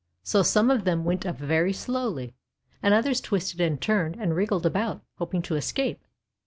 So 0.23 0.41
some 0.41 0.71
of 0.71 0.83
them 0.83 1.03
went 1.05 1.27
up 1.27 1.37
very 1.37 1.71
slowly, 1.73 2.33
and 2.81 2.91
others 2.91 3.21
twisted 3.21 3.61
and 3.61 3.79
turned 3.79 4.15
and 4.15 4.35
wriggled 4.35 4.65
about, 4.65 5.03
hoping 5.19 5.43
to 5.43 5.55
escape. 5.55 6.03